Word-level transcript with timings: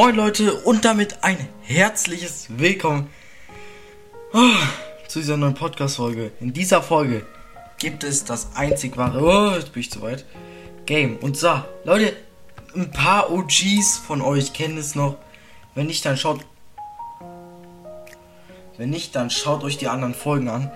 Moin 0.00 0.16
Leute 0.16 0.54
und 0.54 0.86
damit 0.86 1.22
ein 1.24 1.36
herzliches 1.60 2.46
Willkommen 2.48 3.10
oh, 4.32 4.38
zu 5.08 5.18
dieser 5.18 5.36
neuen 5.36 5.52
Podcast-Folge. 5.52 6.32
In 6.40 6.54
dieser 6.54 6.82
Folge 6.82 7.26
gibt 7.78 8.02
es 8.02 8.24
das 8.24 8.56
einzig 8.56 8.96
wahre, 8.96 9.22
oh, 9.22 9.54
jetzt 9.56 9.74
bin 9.74 9.82
ich 9.82 9.90
zu 9.90 10.00
weit, 10.00 10.24
Game. 10.86 11.18
Und 11.18 11.36
so, 11.36 11.50
Leute, 11.84 12.16
ein 12.74 12.90
paar 12.90 13.30
OGs 13.30 13.98
von 13.98 14.22
euch 14.22 14.54
kennen 14.54 14.78
es 14.78 14.94
noch. 14.94 15.18
Wenn 15.74 15.88
nicht, 15.88 16.02
dann 16.06 16.16
schaut, 16.16 16.40
wenn 18.78 18.88
nicht, 18.88 19.14
dann 19.14 19.28
schaut 19.28 19.62
euch 19.64 19.76
die 19.76 19.88
anderen 19.88 20.14
Folgen 20.14 20.48
an. 20.48 20.72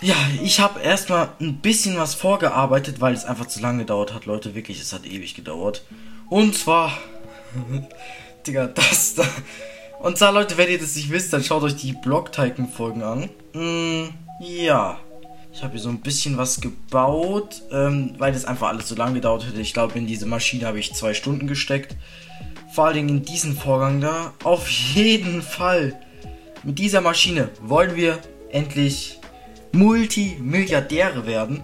Ja, 0.00 0.14
ich 0.40 0.60
habe 0.60 0.78
erstmal 0.78 1.30
ein 1.40 1.56
bisschen 1.56 1.98
was 1.98 2.14
vorgearbeitet, 2.14 3.00
weil 3.00 3.12
es 3.12 3.24
einfach 3.24 3.46
zu 3.46 3.58
lange 3.58 3.80
gedauert 3.80 4.14
hat, 4.14 4.24
Leute. 4.24 4.54
Wirklich, 4.54 4.80
es 4.80 4.92
hat 4.92 5.04
ewig 5.04 5.34
gedauert. 5.34 5.84
Und 6.28 6.54
zwar 6.54 6.96
Digga, 8.46 8.66
das 8.66 9.14
da. 9.14 9.24
Und 10.00 10.18
zwar, 10.18 10.32
Leute, 10.32 10.56
wenn 10.56 10.70
ihr 10.70 10.78
das 10.78 10.94
nicht 10.94 11.10
wisst, 11.10 11.32
dann 11.32 11.42
schaut 11.42 11.62
euch 11.62 11.76
die 11.76 11.92
Block-Tycoon-Folgen 11.92 13.02
an. 13.02 13.30
Mm, 13.54 14.10
ja. 14.40 14.98
Ich 15.52 15.62
habe 15.62 15.72
hier 15.72 15.80
so 15.80 15.88
ein 15.88 16.00
bisschen 16.00 16.36
was 16.36 16.60
gebaut, 16.60 17.62
ähm, 17.72 18.14
weil 18.18 18.32
das 18.32 18.44
einfach 18.44 18.68
alles 18.68 18.88
so 18.88 18.94
lange 18.94 19.14
gedauert 19.14 19.46
hätte. 19.46 19.60
Ich 19.60 19.72
glaube, 19.72 19.98
in 19.98 20.06
diese 20.06 20.26
Maschine 20.26 20.66
habe 20.66 20.78
ich 20.78 20.92
zwei 20.92 21.14
Stunden 21.14 21.46
gesteckt. 21.46 21.96
Vor 22.74 22.84
allen 22.86 22.94
Dingen 22.94 23.08
in 23.08 23.22
diesen 23.22 23.56
Vorgang 23.56 24.02
da. 24.02 24.34
Auf 24.44 24.68
jeden 24.68 25.40
Fall. 25.40 25.98
Mit 26.62 26.78
dieser 26.78 27.00
Maschine 27.00 27.48
wollen 27.62 27.96
wir 27.96 28.18
endlich 28.50 29.18
Multimilliardäre 29.72 31.26
werden. 31.26 31.62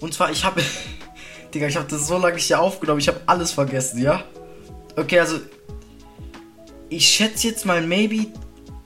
Und 0.00 0.14
zwar, 0.14 0.30
ich 0.30 0.44
habe... 0.44 0.62
Digga, 1.54 1.66
ich 1.66 1.76
habe 1.76 1.86
das 1.88 2.06
so 2.06 2.18
lange 2.18 2.38
hier 2.38 2.60
aufgenommen. 2.60 3.00
Ich 3.00 3.08
habe 3.08 3.20
alles 3.26 3.52
vergessen, 3.52 4.00
ja? 4.00 4.22
Okay, 4.96 5.18
also 5.18 5.38
ich 6.88 7.08
schätze 7.08 7.48
jetzt 7.48 7.66
mal, 7.66 7.86
maybe 7.86 8.26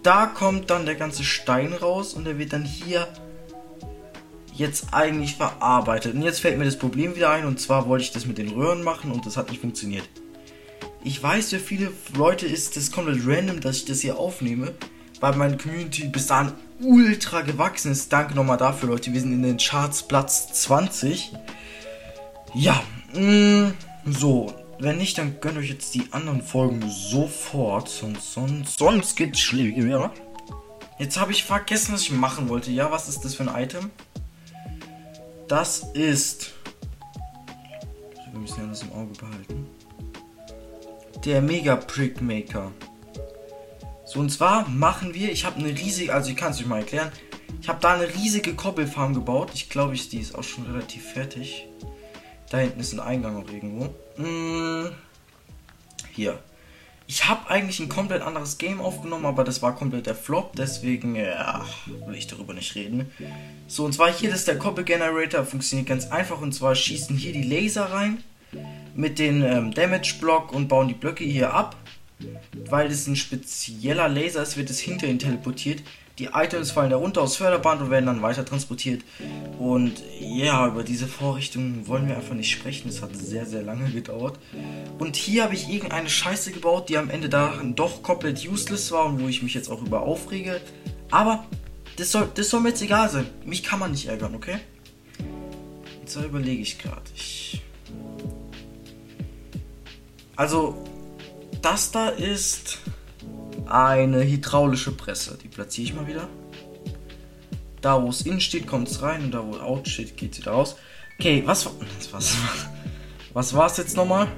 da 0.03 0.27
kommt 0.27 0.71
dann 0.71 0.87
der 0.87 0.95
ganze 0.95 1.25
Stein 1.25 1.73
raus 1.73 2.15
und 2.15 2.25
der 2.25 2.39
wird 2.39 2.53
dann 2.53 2.65
hier 2.65 3.09
jetzt 4.55 4.87
eigentlich 4.93 5.37
verarbeitet. 5.37 6.15
Und 6.15 6.23
jetzt 6.23 6.41
fällt 6.41 6.59
mir 6.59 6.65
das 6.65 6.79
Problem 6.79 7.15
wieder 7.17 7.31
ein 7.31 7.45
und 7.45 7.61
zwar 7.61 7.89
wollte 7.89 8.05
ich 8.05 8.13
das 8.13 8.27
mit 8.27 8.39
den 8.39 8.49
Röhren 8.49 8.83
machen 8.83 9.13
und 9.13 9.27
das 9.27 9.37
hat 9.37 9.51
nicht 9.51 9.61
funktioniert. 9.61 10.09
Ich 11.05 11.23
weiß, 11.23 11.51
für 11.51 11.61
viele 11.61 11.93
Leute 12.17 12.47
ist 12.47 12.77
das 12.77 12.91
komplett 12.91 13.21
random, 13.25 13.61
dass 13.61 13.77
ich 13.77 13.85
das 13.85 14.01
hier 14.01 14.19
aufnehme, 14.19 14.75
weil 15.21 15.37
meine 15.37 15.57
Community 15.57 16.09
bis 16.09 16.27
dahin 16.27 16.53
ultra 16.81 17.43
gewachsen 17.43 17.93
ist. 17.93 18.13
Danke 18.13 18.35
nochmal 18.35 18.59
dafür, 18.59 18.91
Leute. 18.91 19.13
Wir 19.13 19.21
sind 19.21 19.33
in 19.33 19.43
den 19.43 19.59
Charts 19.59 20.03
Platz 20.03 20.53
20. 20.65 21.33
Ja, 22.55 22.83
mh, 23.15 23.21
mm, 23.21 23.75
so. 24.07 24.53
Wenn 24.81 24.99
nicht, 24.99 25.19
dann 25.19 25.41
gönnt 25.41 25.59
euch 25.59 25.71
jetzt 25.71 25.95
die 25.95 26.05
anderen 26.13 26.41
Folgen 26.41 26.89
sofort. 26.89 27.89
Sonst, 27.89 28.33
sonst, 28.33 28.79
sonst 28.79 29.17
geht's 29.17 29.41
schlimmer. 29.41 30.13
Jetzt 30.99 31.19
habe 31.19 31.33
ich 31.33 31.43
vergessen, 31.43 31.95
was 31.95 32.03
ich 32.03 32.13
machen 32.13 32.49
wollte. 32.49 32.71
Ja, 32.71 32.91
was 32.91 33.09
ist 33.09 33.25
das 33.25 33.35
für 33.35 33.43
ein 33.43 33.63
Item? 33.63 33.91
Das 35.49 35.85
ist. 35.95 36.53
Wir 38.31 38.41
müssen 38.41 38.61
ja 38.61 38.67
das 38.67 38.83
im 38.83 38.93
Auge 38.93 39.13
behalten. 39.19 39.67
Der 41.25 41.43
Mega 41.43 41.75
Prick 41.75 42.21
Maker. 42.21 42.71
So, 44.05 44.21
und 44.21 44.31
zwar 44.31 44.69
machen 44.69 45.13
wir. 45.13 45.33
Ich 45.33 45.45
habe 45.45 45.59
eine 45.59 45.71
riesige. 45.71 46.15
Also, 46.15 46.31
ich 46.31 46.37
kann 46.37 46.53
es 46.53 46.61
euch 46.61 46.67
mal 46.67 46.79
erklären. 46.79 47.11
Ich 47.61 47.69
habe 47.69 47.81
da 47.81 47.95
eine 47.95 48.15
riesige 48.15 48.55
Koppelfarm 48.55 49.13
gebaut. 49.13 49.51
Ich 49.55 49.69
glaube, 49.69 49.95
ich, 49.95 50.09
die 50.09 50.19
ist 50.19 50.37
auch 50.37 50.45
schon 50.45 50.67
relativ 50.67 51.05
fertig. 51.05 51.67
Da 52.51 52.59
hinten 52.59 52.81
ist 52.81 52.93
ein 52.93 53.01
Eingang 53.01 53.37
auch 53.37 53.51
irgendwo. 53.51 53.95
Hm, 54.17 54.91
hier. 56.13 56.39
Ich 57.07 57.27
habe 57.27 57.49
eigentlich 57.49 57.81
ein 57.81 57.89
komplett 57.89 58.21
anderes 58.21 58.59
Game 58.59 58.83
aufgenommen, 58.83 59.25
aber 59.25 59.43
das 59.43 59.63
war 59.63 59.75
komplett 59.75 60.07
der 60.07 60.15
Flop, 60.15 60.55
deswegen 60.57 61.17
ja, 61.17 61.65
will 62.07 62.15
ich 62.15 62.27
darüber 62.27 62.53
nicht 62.53 62.75
reden. 62.75 63.11
So, 63.67 63.87
und 63.87 63.95
zwar 63.95 64.13
hier, 64.13 64.29
das 64.29 64.41
ist 64.41 64.49
der 64.49 64.59
Koppel 64.59 64.85
Generator, 64.85 65.47
funktioniert 65.47 65.89
ganz 65.89 66.11
einfach 66.11 66.43
und 66.43 66.53
zwar 66.53 66.75
schießen 66.75 67.17
hier 67.17 67.33
die 67.33 67.45
Laser 67.45 67.87
rein 67.87 68.23
mit 68.95 69.19
dem 69.19 69.43
ähm, 69.43 69.73
Damage 69.73 70.17
Block 70.21 70.53
und 70.53 70.69
bauen 70.69 70.89
die 70.89 70.95
Blöcke 70.95 71.25
hier 71.25 71.55
ab. 71.55 71.77
Weil 72.69 72.89
das 72.89 73.07
ein 73.07 73.17
spezieller 73.17 74.09
Laser 74.09 74.43
ist, 74.43 74.57
wird 74.57 74.71
es 74.71 74.81
hinter 74.81 75.07
ihn 75.07 75.21
teleportiert. 75.21 75.83
Die 76.19 76.31
Items 76.33 76.71
fallen 76.73 76.91
da 76.91 76.97
runter 76.97 77.23
aufs 77.23 77.37
Förderband 77.37 77.81
und 77.81 77.91
werden 77.91 78.07
dann 78.07 78.23
weiter 78.23 78.45
transportiert. 78.45 79.03
Und 79.59 80.03
ja, 80.21 80.67
über 80.67 80.83
diese 80.83 81.07
Vorrichtung 81.07 81.87
wollen 81.87 82.09
wir 82.09 82.17
einfach 82.17 82.35
nicht 82.35 82.51
sprechen. 82.51 82.89
Es 82.89 83.03
hat 83.03 83.17
sehr, 83.17 83.47
sehr 83.47 83.63
lange 83.63 83.91
gedauert. 83.91 84.39
Und 84.99 85.17
hier 85.17 85.45
habe 85.45 85.55
ich 85.55 85.69
irgendeine 85.69 86.09
Scheiße 86.09 86.53
gebaut, 86.53 86.89
die 86.89 86.99
am 86.99 87.11
Ende 87.11 87.29
da 87.29 87.55
doch 87.65 88.03
komplett 88.03 88.45
useless 88.47 88.91
war 88.91 89.07
und 89.07 89.21
wo 89.21 89.29
ich 89.29 89.43
mich 89.43 89.55
jetzt 89.55 89.71
auch 89.71 89.83
über 89.83 90.03
aufrege. 90.03 90.61
Aber 91.11 91.47
das 91.97 92.13
soll, 92.13 92.29
das 92.35 92.51
soll 92.51 92.61
mir 92.61 92.71
jetzt 92.71 92.83
egal 92.83 93.09
sein. 93.09 93.27
Mich 93.45 93.63
kann 93.63 93.79
man 93.79 93.93
nicht 93.93 94.07
ärgern, 94.07 94.35
okay? 94.35 94.59
Jetzt 96.01 96.17
überlege 96.17 96.63
ich 96.63 96.79
gerade. 96.79 97.03
Ich 97.15 97.63
also, 100.39 100.77
das 101.63 101.91
da 101.91 102.11
ist 102.11 102.79
eine 103.71 104.25
hydraulische 104.25 104.93
Presse. 104.93 105.39
Die 105.43 105.49
platziere 105.49 105.89
ich 105.89 105.95
mal 105.95 106.07
wieder. 106.07 106.29
Da, 107.81 108.03
wo 108.03 108.09
es 108.09 108.23
in 108.23 108.41
steht, 108.41 108.67
kommt 108.67 108.89
es 108.89 109.03
rein 109.03 109.25
und 109.25 109.31
da, 109.33 109.45
wo 109.47 109.57
out 109.59 109.87
steht, 109.87 110.17
geht 110.17 110.33
es 110.33 110.39
wieder 110.39 110.53
raus. 110.53 110.77
Okay, 111.19 111.43
was, 111.45 111.67
was, 111.67 112.13
was, 112.13 112.37
was 113.33 113.55
war 113.55 113.67
es 113.67 113.77
jetzt 113.77 113.97
nochmal? 113.97 114.29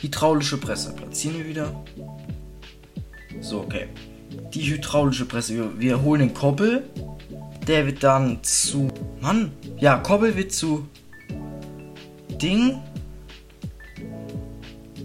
Hydraulische 0.00 0.58
Presse. 0.58 0.92
Platzieren 0.94 1.38
wir 1.38 1.46
wieder. 1.46 1.84
So, 3.40 3.60
okay. 3.60 3.88
Die 4.52 4.62
hydraulische 4.70 5.24
Presse. 5.24 5.54
Wir, 5.54 5.80
wir 5.80 6.02
holen 6.02 6.20
den 6.20 6.34
Koppel. 6.34 6.84
Der 7.66 7.86
wird 7.86 8.02
dann 8.02 8.42
zu. 8.42 8.88
Mann! 9.20 9.52
Ja, 9.78 9.98
Koppel 9.98 10.36
wird 10.36 10.52
zu. 10.52 10.88
Ding. 12.40 12.80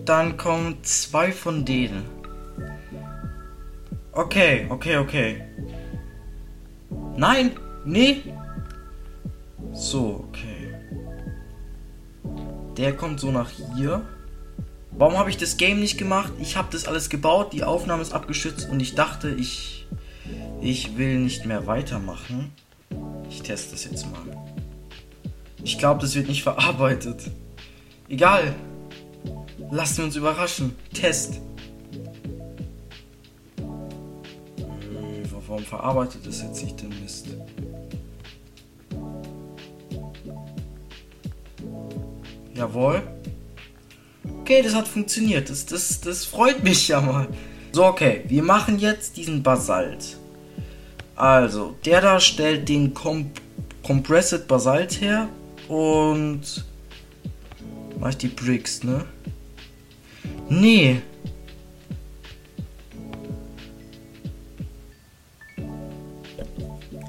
Dann 0.05 0.37
kommen 0.37 0.77
zwei 0.83 1.31
von 1.31 1.65
denen. 1.65 2.12
Okay, 4.13 4.67
okay, 4.69 4.97
okay. 4.97 5.41
Nein, 7.17 7.51
nee. 7.83 8.23
So, 9.73 10.25
okay. 10.29 10.73
Der 12.77 12.95
kommt 12.95 13.19
so 13.19 13.31
nach 13.31 13.49
hier. 13.75 14.05
Warum 14.91 15.17
habe 15.17 15.29
ich 15.29 15.37
das 15.37 15.57
Game 15.57 15.79
nicht 15.79 15.97
gemacht? 15.97 16.33
Ich 16.39 16.55
habe 16.55 16.67
das 16.71 16.87
alles 16.87 17.09
gebaut, 17.09 17.53
die 17.53 17.63
Aufnahme 17.63 18.01
ist 18.03 18.13
abgeschützt 18.13 18.69
und 18.69 18.79
ich 18.79 18.93
dachte, 18.93 19.29
ich 19.29 19.87
ich 20.61 20.97
will 20.97 21.19
nicht 21.19 21.45
mehr 21.45 21.67
weitermachen. 21.67 22.53
Ich 23.29 23.41
teste 23.41 23.71
das 23.71 23.83
jetzt 23.85 24.05
mal. 24.11 24.21
Ich 25.63 25.77
glaube, 25.77 26.01
das 26.01 26.15
wird 26.15 26.29
nicht 26.29 26.43
verarbeitet. 26.43 27.31
Egal. 28.07 28.55
Lassen 29.71 29.97
wir 29.97 30.05
uns 30.05 30.15
überraschen. 30.15 30.75
Test. 30.93 31.41
Warum 35.53 35.65
verarbeitet 35.65 36.25
es 36.25 36.41
jetzt 36.41 36.63
nicht 36.63 36.81
den 36.81 36.89
Mist? 36.99 37.27
Jawohl. 42.55 43.03
Okay, 44.39 44.63
das 44.63 44.73
hat 44.73 44.87
funktioniert. 44.87 45.51
Das, 45.51 45.67
das, 45.67 46.01
das 46.01 46.25
freut 46.25 46.63
mich 46.63 46.87
ja 46.87 47.01
mal. 47.01 47.27
So, 47.71 47.85
okay. 47.85 48.23
Wir 48.27 48.41
machen 48.41 48.79
jetzt 48.79 49.15
diesen 49.15 49.43
Basalt. 49.43 50.17
Also, 51.15 51.75
der 51.85 52.01
da 52.01 52.19
stellt 52.19 52.67
den 52.67 52.95
Comp 52.95 53.39
Compressed 53.83 54.47
Basalt 54.47 55.01
her. 55.01 55.29
Und... 55.67 56.65
Mach 57.99 58.09
ich 58.09 58.17
die 58.17 58.29
Bricks, 58.29 58.83
ne? 58.83 59.05
Nee. 60.49 61.03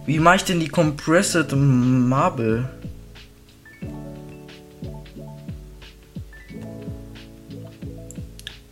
Wie 0.07 0.19
mache 0.19 0.37
ich 0.37 0.45
denn 0.45 0.61
die 0.61 0.69
Compressed 0.69 1.53
Marble? 1.53 2.69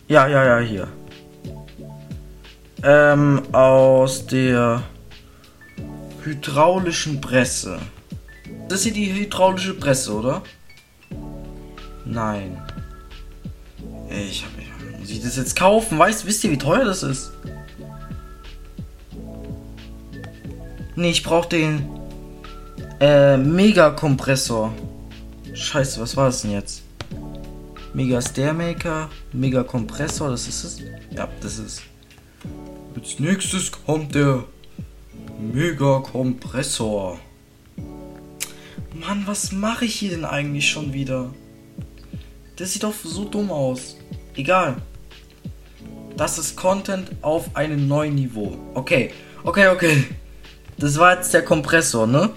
Ja, 0.07 0.27
ja, 0.27 0.45
ja, 0.45 0.59
hier. 0.59 0.87
Ähm, 2.83 3.41
aus 3.51 4.27
der 4.27 4.83
hydraulischen 6.23 7.19
Presse. 7.19 7.79
Das 8.67 8.79
ist 8.79 8.83
hier 8.83 8.93
die 8.93 9.13
hydraulische 9.13 9.73
Presse, 9.73 10.13
oder? 10.13 10.41
Nein. 12.05 12.61
Ich 14.09 14.45
hab. 14.45 14.51
Muss 14.99 15.09
ich 15.09 15.21
das 15.21 15.35
jetzt 15.35 15.57
kaufen? 15.57 15.99
Weißt, 15.99 16.25
wisst 16.25 16.45
ihr, 16.45 16.51
wie 16.51 16.57
teuer 16.57 16.85
das 16.85 17.03
ist? 17.03 17.33
Nee, 20.95 21.09
ich 21.09 21.23
brauche 21.23 21.49
den 21.49 21.89
äh, 22.99 23.35
Mega-Kompressor. 23.37 24.71
Scheiße, 25.53 25.99
was 25.99 26.15
war 26.15 26.27
das 26.27 26.43
denn 26.43 26.51
jetzt? 26.51 26.83
Mega 27.93 28.21
Stair 28.21 28.53
Maker, 28.53 29.09
Mega 29.31 29.63
Kompressor, 29.63 30.29
das 30.29 30.47
ist 30.47 30.63
es. 30.63 30.81
Ja, 31.11 31.27
das 31.41 31.59
ist. 31.59 31.81
Als 32.95 33.19
nächstes 33.19 33.71
kommt 33.71 34.13
der 34.13 34.43
Mega 35.39 35.99
Kompressor. 35.99 37.19
Mann, 38.93 39.23
was 39.25 39.51
mache 39.51 39.85
ich 39.85 39.95
hier 39.95 40.11
denn 40.11 40.25
eigentlich 40.25 40.69
schon 40.69 40.93
wieder? 40.93 41.33
Das 42.55 42.73
sieht 42.73 42.83
doch 42.83 42.93
so 43.03 43.25
dumm 43.25 43.51
aus. 43.51 43.97
Egal. 44.35 44.77
Das 46.15 46.37
ist 46.37 46.55
Content 46.55 47.11
auf 47.21 47.55
einem 47.55 47.87
neuen 47.87 48.13
Niveau. 48.13 48.57
Okay, 48.75 49.11
okay, 49.43 49.67
okay. 49.69 50.03
Das 50.77 50.97
war 50.97 51.15
jetzt 51.15 51.33
der 51.33 51.43
Kompressor, 51.43 52.07
ne? 52.07 52.29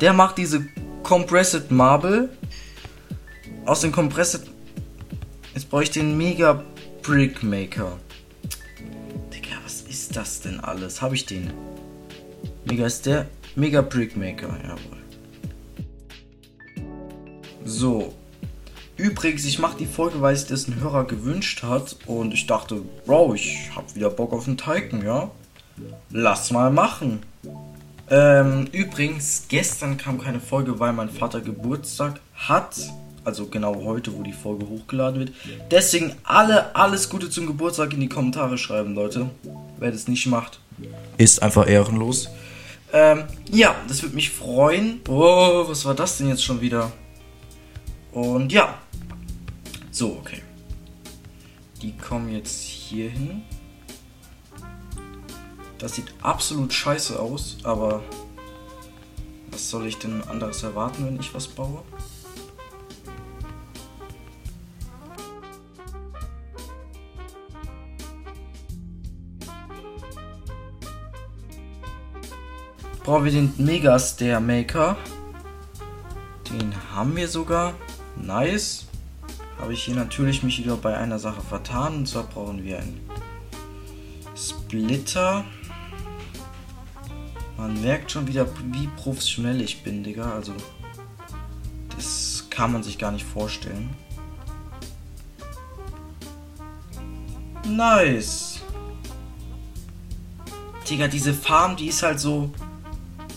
Der 0.00 0.12
macht 0.12 0.38
diese 0.38 0.66
Compressed 1.02 1.70
Marble. 1.70 2.28
Aus 3.64 3.80
dem 3.80 3.92
Compressed. 3.92 4.50
Jetzt 5.54 5.68
brauche 5.68 5.82
ich 5.84 5.90
den 5.90 6.16
Mega 6.16 6.64
Brick 7.02 7.42
Maker. 7.42 7.98
Digga, 9.32 9.56
was 9.64 9.82
ist 9.82 10.16
das 10.16 10.40
denn 10.40 10.60
alles? 10.60 11.02
Habe 11.02 11.14
ich 11.14 11.26
den? 11.26 11.52
Mega 12.64 12.86
ist 12.86 13.06
der. 13.06 13.26
Mega 13.54 13.82
Brick 13.82 14.16
Maker, 14.16 14.56
jawohl. 14.62 14.98
So. 17.64 18.14
Übrigens, 18.96 19.44
ich 19.44 19.58
mache 19.58 19.78
die 19.78 19.86
Folge, 19.86 20.20
weil 20.20 20.36
sich 20.36 20.48
das 20.48 20.68
ein 20.68 20.80
Hörer 20.80 21.04
gewünscht 21.04 21.62
hat. 21.62 21.96
Und 22.06 22.32
ich 22.34 22.46
dachte, 22.46 22.82
Bro, 23.06 23.34
ich 23.34 23.70
habe 23.74 23.94
wieder 23.94 24.10
Bock 24.10 24.32
auf 24.32 24.46
einen 24.46 24.56
Titan, 24.56 25.04
ja? 25.04 25.30
Lass 26.10 26.50
mal 26.50 26.70
machen. 26.70 27.20
Ähm, 28.12 28.66
übrigens, 28.72 29.46
gestern 29.48 29.96
kam 29.96 30.20
keine 30.20 30.38
Folge, 30.38 30.78
weil 30.78 30.92
mein 30.92 31.08
Vater 31.08 31.40
Geburtstag 31.40 32.20
hat. 32.34 32.76
Also 33.24 33.46
genau 33.46 33.84
heute, 33.84 34.12
wo 34.12 34.22
die 34.22 34.34
Folge 34.34 34.68
hochgeladen 34.68 35.20
wird. 35.20 35.32
Deswegen 35.70 36.12
alle 36.22 36.76
alles 36.76 37.08
Gute 37.08 37.30
zum 37.30 37.46
Geburtstag 37.46 37.94
in 37.94 38.00
die 38.00 38.10
Kommentare 38.10 38.58
schreiben, 38.58 38.94
Leute. 38.94 39.30
Wer 39.78 39.92
das 39.92 40.08
nicht 40.08 40.26
macht, 40.26 40.60
ist 41.16 41.42
einfach 41.42 41.66
ehrenlos. 41.66 42.28
Ähm, 42.92 43.24
ja, 43.50 43.74
das 43.88 44.02
würde 44.02 44.14
mich 44.14 44.30
freuen. 44.30 45.00
Oh, 45.08 45.64
was 45.66 45.86
war 45.86 45.94
das 45.94 46.18
denn 46.18 46.28
jetzt 46.28 46.44
schon 46.44 46.60
wieder? 46.60 46.92
Und 48.12 48.52
ja. 48.52 48.74
So, 49.90 50.18
okay. 50.20 50.42
Die 51.80 51.96
kommen 51.96 52.30
jetzt 52.30 52.62
hier 52.62 53.08
hin. 53.08 53.42
Das 55.82 55.96
sieht 55.96 56.14
absolut 56.22 56.72
scheiße 56.72 57.18
aus, 57.18 57.56
aber 57.64 58.04
was 59.50 59.68
soll 59.68 59.88
ich 59.88 59.98
denn 59.98 60.22
anderes 60.22 60.62
erwarten, 60.62 61.04
wenn 61.04 61.18
ich 61.18 61.34
was 61.34 61.48
baue? 61.48 61.82
Brauchen 73.02 73.24
wir 73.24 73.32
den 73.32 73.52
Mega 73.56 73.98
Stair 73.98 74.38
Maker. 74.38 74.96
Den 76.48 76.72
haben 76.94 77.16
wir 77.16 77.26
sogar. 77.26 77.74
Nice. 78.14 78.86
Habe 79.58 79.72
ich 79.72 79.82
hier 79.82 79.96
natürlich 79.96 80.44
mich 80.44 80.60
wieder 80.60 80.76
bei 80.76 80.96
einer 80.96 81.18
Sache 81.18 81.40
vertan. 81.40 81.96
Und 81.96 82.06
zwar 82.08 82.22
brauchen 82.22 82.62
wir 82.62 82.78
einen 82.78 83.00
Splitter. 84.36 85.44
Man 87.62 87.80
merkt 87.80 88.10
schon 88.10 88.26
wieder, 88.26 88.44
wie 88.72 88.88
professionell 88.96 89.60
ich 89.60 89.84
bin, 89.84 90.02
Digga. 90.02 90.32
Also, 90.32 90.52
das 91.94 92.48
kann 92.50 92.72
man 92.72 92.82
sich 92.82 92.98
gar 92.98 93.12
nicht 93.12 93.24
vorstellen. 93.24 93.90
Nice. 97.64 98.58
Digga, 100.90 101.06
diese 101.06 101.32
Farm, 101.32 101.76
die 101.76 101.86
ist 101.86 102.02
halt 102.02 102.18
so 102.18 102.50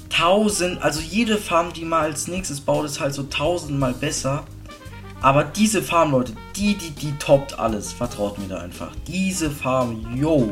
tausend, 0.09 0.81
also 0.81 1.01
jede 1.01 1.37
Farm, 1.37 1.71
die 1.71 1.85
man 1.85 2.05
als 2.05 2.27
nächstes 2.27 2.59
baut, 2.61 2.85
ist 2.85 2.99
halt 2.99 3.13
so 3.13 3.21
tausendmal 3.21 3.93
besser. 3.93 4.43
Aber 5.21 5.43
diese 5.43 5.83
Farm, 5.83 6.09
Leute, 6.09 6.33
die, 6.55 6.73
die, 6.73 6.89
die 6.89 7.11
toppt 7.19 7.59
alles. 7.59 7.93
Vertraut 7.93 8.39
mir 8.39 8.47
da 8.47 8.57
einfach. 8.57 8.91
Diese 9.05 9.51
Farm, 9.51 10.15
yo. 10.15 10.49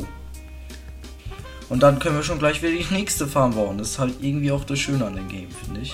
Und 1.74 1.82
dann 1.82 1.98
können 1.98 2.16
wir 2.16 2.22
schon 2.22 2.38
gleich 2.38 2.62
wieder 2.62 2.72
die 2.72 2.86
nächste 2.94 3.26
Farm 3.26 3.56
bauen. 3.56 3.80
Das 3.80 3.90
ist 3.90 3.98
halt 3.98 4.14
irgendwie 4.22 4.52
auch 4.52 4.64
das 4.64 4.78
Schöne 4.78 5.08
an 5.08 5.16
dem 5.16 5.28
Game, 5.28 5.50
finde 5.50 5.82
ich. 5.82 5.92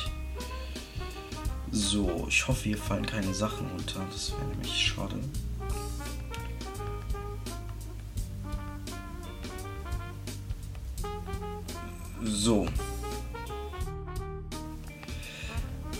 So, 1.71 2.25
ich 2.27 2.45
hoffe, 2.49 2.65
hier 2.65 2.77
fallen 2.77 3.05
keine 3.05 3.33
Sachen 3.33 3.65
unter. 3.71 4.05
Das 4.11 4.33
wäre 4.33 4.43
nämlich 4.49 4.73
schade. 4.73 5.15
So. 12.25 12.67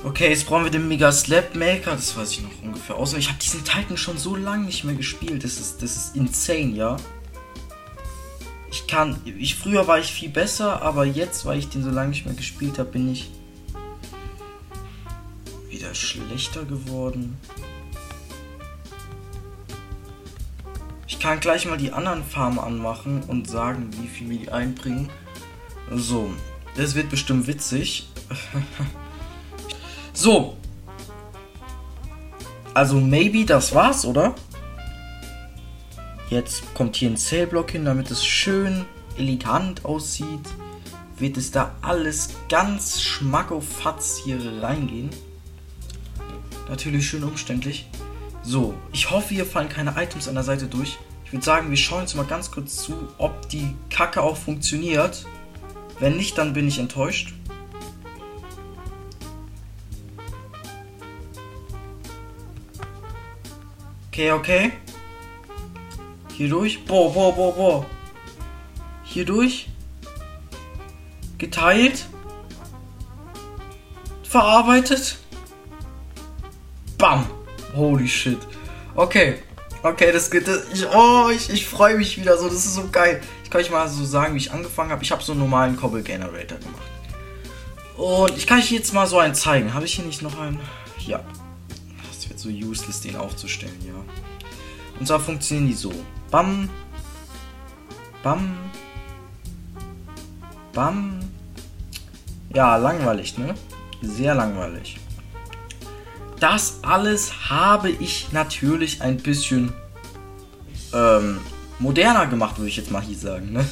Okay, 0.04 0.28
jetzt 0.28 0.46
brauchen 0.46 0.66
wir 0.66 0.72
den 0.72 0.90
Mega 0.90 1.10
Slap 1.10 1.56
Maker. 1.56 1.92
Das 1.92 2.18
weiß 2.18 2.32
ich 2.32 2.42
noch 2.42 2.52
ungefähr 2.64 2.98
aus. 2.98 3.14
Ich 3.14 3.30
habe 3.30 3.40
diesen 3.40 3.64
Titan 3.64 3.96
schon 3.96 4.18
so 4.18 4.36
lange 4.36 4.66
nicht 4.66 4.84
mehr 4.84 4.96
gespielt. 4.96 5.46
Das 5.46 5.58
ist, 5.58 5.82
das 5.82 5.96
ist 5.96 6.18
insane, 6.18 6.76
ja 6.76 6.98
kann, 8.90 9.22
ich 9.24 9.56
früher 9.56 9.88
war 9.88 10.00
ich 10.00 10.12
viel 10.12 10.30
besser, 10.30 10.82
aber 10.82 11.06
jetzt, 11.06 11.46
weil 11.46 11.60
ich 11.60 11.70
den 11.70 11.84
so 11.84 11.92
lange 11.92 12.10
nicht 12.10 12.26
mehr 12.26 12.34
gespielt 12.34 12.80
habe, 12.80 12.90
bin 12.90 13.12
ich 13.12 13.30
wieder 15.70 15.94
schlechter 15.94 16.66
geworden. 16.66 17.38
Ich 21.08 21.20
kann 21.20 21.40
gleich 21.40 21.66
mal 21.66 21.78
die 21.78 21.92
anderen 21.92 22.24
Farmen 22.24 22.60
anmachen 22.60 23.24
und 23.28 23.48
sagen, 23.48 23.90
wie 24.00 24.08
viel 24.08 24.30
wir 24.30 24.40
die 24.40 24.52
einbringen. 24.52 25.10
So, 25.92 26.32
das 26.76 26.96
wird 26.96 27.10
bestimmt 27.10 27.46
witzig. 27.48 28.10
so. 30.14 30.58
Also 32.74 33.00
maybe 33.00 33.46
das 33.46 33.76
war's, 33.76 34.06
oder? 34.06 34.36
Jetzt 36.30 36.76
kommt 36.76 36.96
hier 36.96 37.10
ein 37.10 37.18
Zellblock 37.18 37.72
hin, 37.72 37.86
damit 37.86 38.12
es 38.12 38.24
schön 38.24 38.86
elegant 39.18 39.84
aussieht. 39.84 40.48
Wird 41.18 41.38
es 41.38 41.52
da 41.52 41.76
alles 41.82 42.30
ganz 42.50 43.02
schmackofatz 43.02 44.22
hier 44.24 44.40
reingehen. 44.62 45.10
Natürlich 46.70 47.10
schön 47.10 47.24
umständlich. 47.24 47.90
So, 48.44 48.76
ich 48.94 49.10
hoffe, 49.10 49.34
hier 49.34 49.46
fallen 49.46 49.70
keine 49.70 49.96
Items 49.98 50.28
an 50.28 50.36
der 50.36 50.44
Seite 50.44 50.68
durch. 50.68 51.00
Ich 51.26 51.34
würde 51.34 51.44
sagen, 51.44 51.70
wir 51.70 51.78
schauen 51.78 52.02
jetzt 52.02 52.16
mal 52.16 52.26
ganz 52.26 52.52
kurz 52.52 52.78
zu, 52.78 52.94
ob 53.18 53.50
die 53.50 53.76
Kacke 53.90 54.22
auch 54.22 54.38
funktioniert. 54.38 55.26
Wenn 56.00 56.16
nicht, 56.16 56.38
dann 56.38 56.54
bin 56.54 56.68
ich 56.68 56.80
enttäuscht. 56.80 57.34
Okay, 64.08 64.32
okay. 64.32 64.72
Hier 66.40 66.48
durch. 66.48 66.86
Boah, 66.86 67.12
boah, 67.12 67.36
boah, 67.36 67.54
boah. 67.54 67.86
Hier 69.04 69.26
durch. 69.26 69.68
Geteilt. 71.38 72.06
Verarbeitet. 74.24 75.18
Bam. 76.98 77.28
Holy 77.76 78.08
shit. 78.08 78.38
Okay. 78.96 79.40
Okay, 79.84 80.14
das 80.14 80.32
geht. 80.32 80.48
Ich, 80.74 80.88
oh, 80.88 81.28
ich, 81.30 81.50
ich 81.50 81.68
freue 81.68 81.98
mich 81.98 82.18
wieder 82.18 82.38
so. 82.38 82.48
Das 82.48 82.66
ist 82.66 82.76
so 82.76 82.88
geil. 82.90 83.22
Ich 83.44 83.50
kann 83.50 83.60
euch 83.60 83.70
mal 83.70 83.90
so 83.90 84.06
sagen, 84.06 84.34
wie 84.34 84.38
ich 84.38 84.54
angefangen 84.54 84.92
habe. 84.92 85.04
Ich 85.04 85.12
habe 85.12 85.22
so 85.22 85.34
einen 85.34 85.42
normalen 85.42 85.76
Cobble 85.76 86.04
Generator 86.04 86.58
gemacht. 86.58 86.88
Und 87.98 88.38
ich 88.38 88.48
kann 88.48 88.60
euch 88.60 88.72
jetzt 88.72 88.94
mal 88.94 89.08
so 89.08 89.20
einen 89.20 89.36
zeigen. 89.36 89.74
Habe 89.74 89.84
ich 89.84 89.96
hier 89.96 90.06
nicht 90.06 90.22
noch 90.22 90.40
einen? 90.40 90.62
Ja. 91.06 91.22
Das 92.08 92.30
wird 92.30 92.40
so 92.40 92.48
useless, 92.48 93.02
den 93.02 93.18
aufzustellen, 93.18 93.76
ja. 93.86 93.94
Und 95.02 95.06
zwar 95.06 95.20
funktionieren 95.20 95.68
die 95.68 95.74
so. 95.74 95.92
Bam. 96.32 96.70
Bam. 98.22 98.56
Bam. 100.74 101.20
Ja, 102.54 102.78
langweilig, 102.78 103.38
ne? 103.38 103.56
Sehr 104.02 104.36
langweilig. 104.36 105.00
Das 106.40 106.80
alles 106.84 107.50
habe 107.50 107.90
ich 107.90 108.32
natürlich 108.32 109.02
ein 109.02 109.18
bisschen 109.18 109.74
ähm, 110.94 111.40
moderner 111.80 112.28
gemacht, 112.28 112.58
würde 112.58 112.70
ich 112.70 112.78
jetzt 112.78 112.92
mal 112.92 113.02
hier 113.02 113.18
sagen. 113.18 113.52
Ne? 113.52 113.66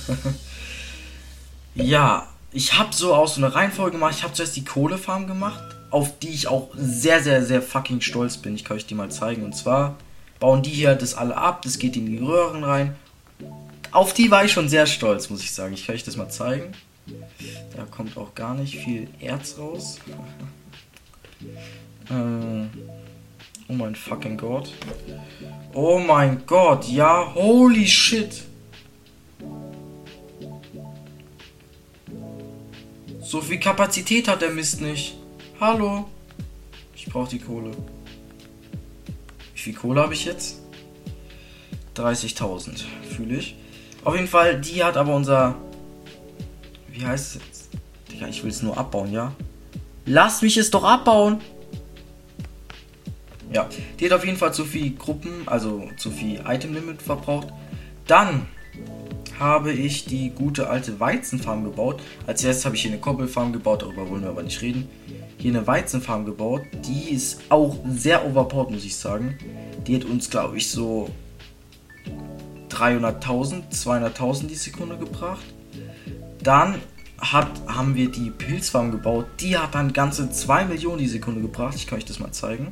ja, 1.75 2.27
ich 2.51 2.77
habe 2.77 2.93
so 2.93 3.13
auch 3.13 3.27
so 3.27 3.43
eine 3.43 3.53
Reihenfolge 3.53 3.93
gemacht. 3.97 4.15
Ich 4.17 4.23
habe 4.23 4.33
zuerst 4.33 4.55
die 4.55 4.65
Kohlefarm 4.65 5.27
gemacht, 5.27 5.63
auf 5.91 6.17
die 6.19 6.29
ich 6.29 6.47
auch 6.47 6.69
sehr, 6.75 7.21
sehr, 7.21 7.45
sehr 7.45 7.61
fucking 7.61 8.01
stolz 8.01 8.37
bin. 8.37 8.55
Ich 8.55 8.63
kann 8.63 8.77
euch 8.77 8.85
die 8.85 8.95
mal 8.95 9.11
zeigen. 9.11 9.43
Und 9.43 9.55
zwar 9.55 9.95
bauen 10.39 10.63
die 10.63 10.69
hier 10.69 10.95
das 10.95 11.13
alle 11.15 11.35
ab, 11.35 11.61
das 11.61 11.79
geht 11.79 11.95
in 11.95 12.05
die 12.05 12.17
Röhren 12.17 12.63
rein. 12.63 12.95
Auf 13.91 14.13
die 14.13 14.31
war 14.31 14.45
ich 14.45 14.51
schon 14.51 14.69
sehr 14.69 14.85
stolz, 14.85 15.29
muss 15.29 15.43
ich 15.43 15.51
sagen. 15.53 15.73
Ich 15.73 15.85
kann 15.85 15.95
euch 15.95 16.03
das 16.03 16.17
mal 16.17 16.29
zeigen. 16.29 16.73
Da 17.75 17.83
kommt 17.85 18.17
auch 18.17 18.35
gar 18.35 18.53
nicht 18.53 18.77
viel 18.77 19.07
Erz 19.19 19.57
raus. 19.57 19.99
äh, 22.09 22.67
Oh 23.69 23.73
mein 23.73 23.95
fucking 23.95 24.37
Gott. 24.37 24.71
Oh 25.73 25.99
mein 25.99 26.43
Gott, 26.45 26.87
ja, 26.87 27.33
holy 27.35 27.85
shit. 27.85 28.43
So 33.21 33.41
viel 33.41 33.59
Kapazität 33.59 34.29
hat 34.29 34.41
der 34.41 34.51
Mist 34.51 34.79
nicht. 34.79 35.17
Hallo. 35.59 36.05
Ich 36.95 37.07
brauche 37.07 37.29
die 37.29 37.39
Kohle. 37.39 37.71
Wie 39.67 39.73
viel 39.73 39.81
Kohle 39.81 40.01
habe 40.01 40.13
ich 40.13 40.23
jetzt? 40.23 40.61
30.000, 41.97 42.85
fühle 43.13 43.35
ich. 43.35 43.57
Auf 44.05 44.15
jeden 44.15 44.29
Fall, 44.29 44.61
die 44.61 44.81
hat 44.81 44.95
aber 44.95 45.13
unser... 45.13 45.55
Wie 46.89 47.05
heißt 47.05 47.35
es 47.35 47.41
jetzt? 47.45 47.69
Digga, 48.09 48.29
ich 48.29 48.41
will 48.43 48.49
es 48.49 48.61
nur 48.61 48.77
abbauen, 48.77 49.11
ja? 49.11 49.33
Lass 50.05 50.41
mich 50.41 50.55
es 50.55 50.71
doch 50.71 50.85
abbauen! 50.85 51.41
Ja, 53.51 53.67
die 53.99 54.05
hat 54.05 54.13
auf 54.13 54.23
jeden 54.23 54.37
Fall 54.37 54.53
zu 54.53 54.63
viel 54.63 54.95
Gruppen, 54.95 55.45
also 55.47 55.89
zu 55.97 56.11
viel 56.11 56.41
Item 56.47 56.73
Limit 56.73 57.01
verbraucht. 57.01 57.49
Dann 58.05 58.47
habe 59.37 59.73
ich 59.73 60.05
die 60.05 60.29
gute 60.29 60.69
alte 60.69 60.97
Weizenfarm 61.01 61.65
gebaut. 61.65 62.01
Als 62.25 62.41
erstes 62.41 62.63
habe 62.63 62.77
ich 62.77 62.83
hier 62.83 62.91
eine 62.91 63.01
Koppelfarm 63.01 63.51
gebaut, 63.51 63.81
darüber 63.81 64.09
wollen 64.09 64.21
wir 64.21 64.29
aber 64.29 64.43
nicht 64.43 64.61
reden. 64.61 64.87
Hier 65.37 65.53
eine 65.53 65.67
Weizenfarm 65.67 66.25
gebaut. 66.25 66.63
Die 66.85 67.13
ist 67.13 67.41
auch 67.49 67.77
sehr 67.89 68.25
overpowered, 68.25 68.71
muss 68.71 68.85
ich 68.85 68.95
sagen. 68.95 69.37
Die 69.85 69.95
hat 69.95 70.05
uns, 70.05 70.29
glaube 70.29 70.57
ich, 70.57 70.69
so 70.69 71.09
300.000, 72.69 73.71
200.000 73.71 74.47
die 74.47 74.55
Sekunde 74.55 74.97
gebracht. 74.97 75.45
Dann 76.43 76.75
hat, 77.19 77.49
haben 77.67 77.95
wir 77.95 78.11
die 78.11 78.29
Pilzfarm 78.29 78.91
gebaut. 78.91 79.25
Die 79.39 79.57
hat 79.57 79.75
dann 79.75 79.93
ganze 79.93 80.29
2 80.29 80.65
Millionen 80.65 80.99
die 80.99 81.07
Sekunde 81.07 81.41
gebracht. 81.41 81.75
Ich 81.75 81.87
kann 81.87 81.97
euch 81.97 82.05
das 82.05 82.19
mal 82.19 82.31
zeigen. 82.31 82.71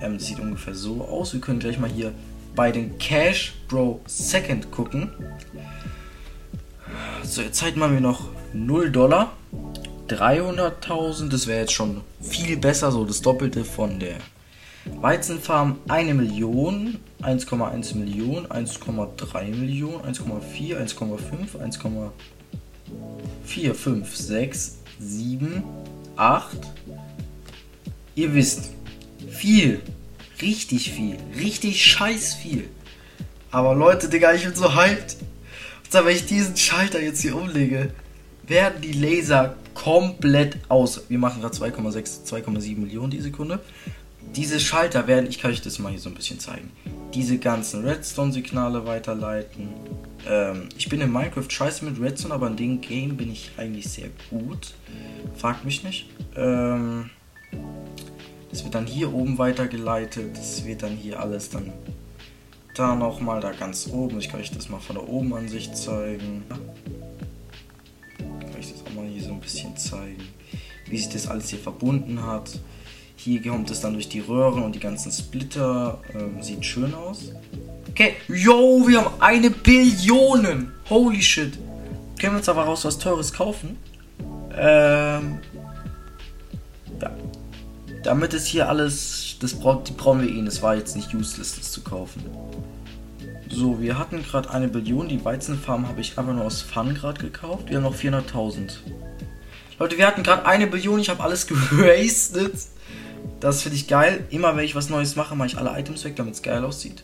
Ähm, 0.00 0.18
sieht 0.18 0.40
ungefähr 0.40 0.74
so 0.74 1.04
aus. 1.04 1.32
Wir 1.32 1.40
können 1.40 1.58
gleich 1.58 1.78
mal 1.78 1.90
hier 1.90 2.12
bei 2.54 2.72
den 2.72 2.98
Cash 2.98 3.54
Bro 3.68 4.00
Second 4.06 4.70
gucken. 4.70 5.10
So, 7.22 7.42
jetzt 7.42 7.62
man 7.76 7.94
mir 7.94 8.00
noch 8.00 8.28
0 8.52 8.90
Dollar. 8.90 9.32
300.000, 10.10 11.28
das 11.28 11.46
wäre 11.46 11.60
jetzt 11.60 11.72
schon 11.72 12.00
viel 12.20 12.56
besser, 12.56 12.90
so 12.90 13.04
das 13.04 13.22
Doppelte 13.22 13.64
von 13.64 14.00
der 14.00 14.16
Weizenfarm. 15.00 15.78
1 15.88 16.14
Million, 16.14 16.98
1,1 17.22 17.96
Millionen, 17.96 18.46
1,3 18.46 19.44
Millionen, 19.54 20.02
1,4, 20.04 20.76
1,5, 20.76 22.10
1,4, 23.46 23.74
5, 23.74 24.16
6, 24.16 24.78
7, 24.98 25.62
8. 26.16 26.58
Ihr 28.16 28.34
wisst, 28.34 28.70
viel. 29.28 29.80
Richtig 30.42 30.90
viel. 30.92 31.16
Richtig 31.36 31.84
scheiß 31.84 32.34
viel. 32.34 32.68
Aber 33.50 33.74
Leute, 33.74 34.08
Digga, 34.08 34.32
ich 34.32 34.44
bin 34.44 34.54
so 34.54 34.74
hyped. 34.74 35.16
Und 35.92 36.04
wenn 36.04 36.16
ich 36.16 36.26
diesen 36.26 36.56
Schalter 36.56 37.00
jetzt 37.00 37.20
hier 37.20 37.36
umlege, 37.36 37.92
werden 38.46 38.80
die 38.80 38.92
Laser 38.92 39.56
komplett 39.82 40.58
aus. 40.68 41.02
Wir 41.08 41.18
machen 41.18 41.40
gerade 41.40 41.54
2,6, 41.54 42.26
2,7 42.26 42.78
Millionen 42.78 43.10
die 43.10 43.20
Sekunde. 43.20 43.60
Diese 44.36 44.60
Schalter 44.60 45.06
werden, 45.06 45.26
ich 45.28 45.40
kann 45.40 45.50
euch 45.50 45.62
das 45.62 45.78
mal 45.78 45.90
hier 45.90 45.98
so 45.98 46.10
ein 46.10 46.14
bisschen 46.14 46.38
zeigen, 46.38 46.70
diese 47.14 47.38
ganzen 47.38 47.84
Redstone-Signale 47.84 48.86
weiterleiten. 48.86 49.68
Ähm, 50.28 50.68
ich 50.76 50.88
bin 50.88 51.00
in 51.00 51.10
Minecraft 51.10 51.48
scheiße 51.48 51.84
mit 51.84 51.98
Redstone, 51.98 52.34
aber 52.34 52.48
in 52.48 52.56
dem 52.56 52.80
Game 52.80 53.16
bin 53.16 53.32
ich 53.32 53.52
eigentlich 53.56 53.88
sehr 53.88 54.08
gut. 54.28 54.74
Fragt 55.36 55.64
mich 55.64 55.82
nicht. 55.82 56.06
Ähm, 56.36 57.08
das 58.50 58.62
wird 58.62 58.74
dann 58.74 58.86
hier 58.86 59.12
oben 59.14 59.38
weitergeleitet. 59.38 60.36
Das 60.36 60.64
wird 60.66 60.82
dann 60.82 60.96
hier 60.96 61.18
alles 61.18 61.48
dann 61.48 61.72
da 62.74 62.94
nochmal, 62.94 63.40
da 63.40 63.52
ganz 63.52 63.88
oben. 63.90 64.18
Ich 64.18 64.28
kann 64.28 64.40
euch 64.40 64.50
das 64.50 64.68
mal 64.68 64.78
von 64.78 64.96
der 64.96 65.08
oben 65.08 65.34
Ansicht 65.34 65.76
zeigen. 65.76 66.44
Zeigen, 69.84 70.22
wie 70.86 70.98
sich 70.98 71.08
das 71.08 71.26
alles 71.26 71.48
hier 71.50 71.58
verbunden 71.58 72.24
hat. 72.24 72.50
Hier 73.16 73.42
kommt 73.42 73.70
es 73.70 73.80
dann 73.80 73.92
durch 73.94 74.08
die 74.08 74.20
Röhren 74.20 74.62
und 74.62 74.74
die 74.74 74.80
ganzen 74.80 75.12
Splitter. 75.12 76.00
Ähm, 76.14 76.42
sieht 76.42 76.64
schön 76.64 76.94
aus. 76.94 77.32
Okay, 77.90 78.14
yo, 78.28 78.86
wir 78.86 79.04
haben 79.04 79.20
eine 79.20 79.50
Billion. 79.50 80.72
Holy 80.88 81.22
shit. 81.22 81.52
Können 82.18 82.32
wir 82.32 82.38
uns 82.38 82.48
aber 82.48 82.62
raus 82.62 82.84
was 82.84 82.98
Teures 82.98 83.32
kaufen? 83.32 83.76
Ähm, 84.56 85.38
damit 88.02 88.34
es 88.34 88.46
hier 88.46 88.68
alles, 88.68 89.36
das 89.40 89.54
braucht, 89.54 89.88
die 89.88 89.92
brauchen 89.92 90.22
wir 90.22 90.28
eh, 90.28 90.44
das 90.44 90.62
war 90.62 90.74
jetzt 90.74 90.96
nicht 90.96 91.14
useless, 91.14 91.56
das 91.56 91.72
zu 91.72 91.82
kaufen. 91.82 92.24
So, 93.48 93.80
wir 93.80 93.98
hatten 93.98 94.22
gerade 94.22 94.50
eine 94.50 94.68
Billion, 94.68 95.08
die 95.08 95.24
Weizenfarm 95.24 95.88
habe 95.88 96.00
ich 96.00 96.16
einfach 96.18 96.32
nur 96.32 96.44
aus 96.44 96.62
Fun 96.62 96.94
gerade 96.94 97.20
gekauft. 97.20 97.68
Wir 97.68 97.76
haben 97.76 97.84
noch 97.84 97.96
400.000. 97.96 98.78
Leute, 99.80 99.96
wir 99.96 100.06
hatten 100.06 100.22
gerade 100.22 100.44
eine 100.44 100.66
Billion, 100.66 101.00
ich 101.00 101.08
habe 101.08 101.22
alles 101.22 101.46
gerastet. 101.46 102.52
Das 103.40 103.62
finde 103.62 103.76
ich 103.76 103.88
geil. 103.88 104.26
Immer 104.28 104.54
wenn 104.54 104.66
ich 104.66 104.74
was 104.74 104.90
Neues 104.90 105.16
mache, 105.16 105.34
mache 105.34 105.48
ich 105.48 105.56
alle 105.56 105.70
Items 105.78 106.04
weg, 106.04 106.16
damit 106.16 106.34
es 106.34 106.42
geil 106.42 106.62
aussieht. 106.62 107.02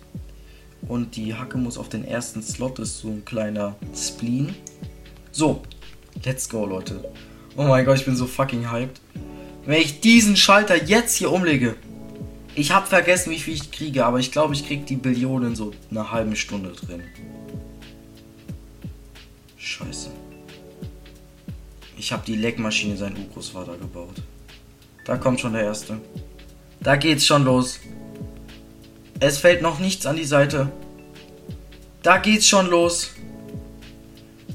Und 0.87 1.17
die 1.17 1.35
Hacke 1.35 1.57
muss 1.57 1.79
auf 1.79 1.89
den 1.89 2.05
ersten 2.05 2.43
Slot, 2.43 2.79
das 2.79 2.89
ist 2.89 2.99
so 2.99 3.09
ein 3.09 3.25
kleiner 3.25 3.77
Spleen. 3.95 4.55
So, 5.33 5.63
let's 6.23 6.51
go, 6.51 6.67
Leute. 6.67 7.03
Oh 7.57 7.63
mein 7.63 7.87
Gott, 7.87 7.97
ich 7.97 8.05
bin 8.05 8.15
so 8.15 8.27
fucking 8.27 8.71
hyped. 8.71 9.01
Wenn 9.65 9.81
ich 9.81 10.01
diesen 10.01 10.37
Schalter 10.37 10.85
jetzt 10.85 11.17
hier 11.17 11.33
umlege, 11.33 11.77
ich 12.55 12.73
habe 12.73 12.87
vergessen, 12.87 13.31
wie 13.31 13.39
viel 13.39 13.55
ich 13.55 13.73
kriege, 13.73 14.05
aber 14.05 14.19
ich 14.19 14.33
glaube, 14.33 14.53
ich 14.53 14.67
kriege 14.67 14.85
die 14.85 14.97
Billionen 14.97 15.57
so 15.57 15.73
eine 15.91 16.11
halbe 16.13 16.37
Stunde 16.37 16.73
drin. 16.73 17.03
Scheiße. 19.57 20.11
Ich 21.97 22.13
habe 22.13 22.23
die 22.27 22.37
Leckmaschine 22.37 22.97
sein 22.97 23.17
Urgroßvater 23.17 23.77
gebaut. 23.79 24.23
Da 25.05 25.17
kommt 25.17 25.41
schon 25.41 25.55
der 25.55 25.63
erste. 25.63 25.99
Da 26.81 26.97
geht's 26.97 27.25
schon 27.27 27.45
los. 27.45 27.81
Es 29.19 29.39
fällt 29.39 29.63
noch 29.63 29.79
nichts 29.79 30.05
an 30.05 30.17
die 30.17 30.25
Seite. 30.25 30.71
Da 32.03 32.19
geht's 32.19 32.47
schon 32.47 32.69
los. 32.69 33.13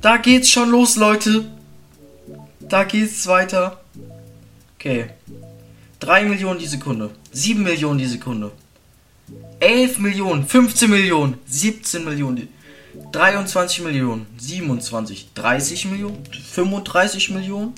Da 0.01 0.17
geht's 0.17 0.49
schon 0.49 0.69
los, 0.69 0.95
Leute. 0.97 1.45
Da 2.59 2.83
geht's 2.83 3.25
weiter. 3.27 3.81
Okay. 4.75 5.09
3 5.99 6.25
Millionen 6.25 6.59
die 6.59 6.67
Sekunde. 6.67 7.11
7 7.31 7.63
Millionen 7.63 7.99
die 7.99 8.05
Sekunde. 8.05 8.51
11 9.59 9.99
Millionen. 9.99 10.45
15 10.45 10.89
Millionen. 10.89 11.37
17 11.45 12.05
Millionen. 12.05 12.49
23 13.11 13.81
Millionen. 13.83 14.27
27. 14.37 15.33
30 15.33 15.85
Millionen. 15.85 16.23
35 16.53 17.29
Millionen. 17.31 17.73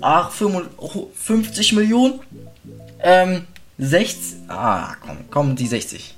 Ach, 0.00 0.30
50 0.30 1.72
Millionen. 1.72 2.20
Ähm, 3.00 3.46
60. 3.78 4.48
Ah, 4.48 4.94
komm, 5.00 5.18
komm, 5.30 5.56
die 5.56 5.66
60. 5.66 6.14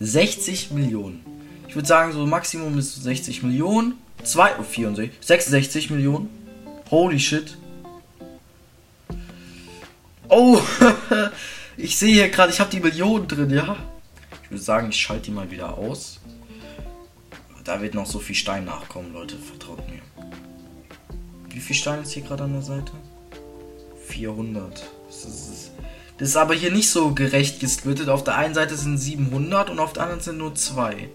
60 0.00 0.70
Millionen. 0.72 1.24
Ich 1.68 1.74
würde 1.74 1.88
sagen, 1.88 2.12
so 2.12 2.24
Maximum 2.26 2.78
ist 2.78 3.02
60 3.02 3.42
Millionen. 3.42 3.94
2, 4.22 4.62
64, 4.62 5.12
66 5.20 5.90
Millionen. 5.90 6.30
Holy 6.90 7.20
shit. 7.20 7.56
Oh, 10.28 10.60
ich 11.76 11.96
sehe 11.98 12.14
hier 12.14 12.28
gerade, 12.28 12.52
ich 12.52 12.60
habe 12.60 12.70
die 12.70 12.80
Millionen 12.80 13.28
drin, 13.28 13.50
ja. 13.50 13.76
Ich 14.42 14.50
würde 14.50 14.62
sagen, 14.62 14.88
ich 14.90 14.96
schalte 14.96 15.26
die 15.26 15.30
mal 15.30 15.50
wieder 15.50 15.76
aus. 15.76 16.20
Da 17.66 17.82
wird 17.82 17.94
noch 17.94 18.06
so 18.06 18.20
viel 18.20 18.36
Stein 18.36 18.64
nachkommen, 18.64 19.12
Leute, 19.12 19.36
vertraut 19.36 19.82
mir. 19.90 20.00
Wie 21.50 21.58
viel 21.58 21.74
Stein 21.74 22.02
ist 22.02 22.12
hier 22.12 22.22
gerade 22.22 22.44
an 22.44 22.52
der 22.52 22.62
Seite? 22.62 22.92
400. 24.06 24.88
Das 25.08 25.24
ist, 25.24 25.72
das 26.16 26.28
ist 26.28 26.36
aber 26.36 26.54
hier 26.54 26.70
nicht 26.70 26.88
so 26.88 27.12
gerecht 27.12 27.58
gesplittet. 27.58 28.08
Auf 28.08 28.22
der 28.22 28.36
einen 28.36 28.54
Seite 28.54 28.76
sind 28.76 28.98
700 28.98 29.70
und 29.70 29.80
auf 29.80 29.92
der 29.92 30.04
anderen 30.04 30.22
sind 30.22 30.38
nur 30.38 30.54
2. 30.54 31.08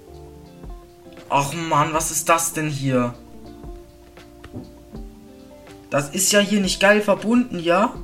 Ach 1.30 1.54
man, 1.54 1.94
was 1.94 2.12
ist 2.12 2.28
das 2.28 2.52
denn 2.52 2.70
hier? 2.70 3.14
Das 5.90 6.10
ist 6.10 6.34
ja 6.34 6.42
hier 6.42 6.60
nicht 6.60 6.82
geil 6.82 7.02
verbunden, 7.02 7.60
ja? 7.60 7.96